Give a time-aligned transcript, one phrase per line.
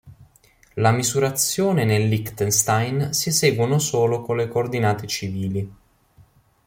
[0.77, 5.71] La misurazione nel Liechtenstein si eseguono solo con le "coordinate civili".